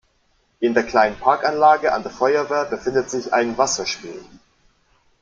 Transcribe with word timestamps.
In 0.61 0.73
der 0.73 0.81
kleinen 0.81 1.15
Parkanlage 1.17 1.93
an 1.93 2.01
der 2.01 2.11
Feuerwehr 2.11 2.65
befindet 2.65 3.11
sich 3.11 3.31
ein 3.35 3.55
"Wasserspiel". 3.59 4.19